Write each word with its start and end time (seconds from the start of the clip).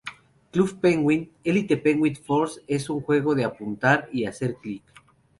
Club 0.51 0.79
Penguin: 0.81 1.29
Elite 1.43 1.77
Penguin 1.77 2.15
Force 2.15 2.59
es 2.65 2.89
un 2.89 3.01
juego 3.01 3.35
de 3.35 3.43
apuntar 3.43 4.09
y 4.11 4.25
hacer 4.25 4.55
clic. 4.55 4.81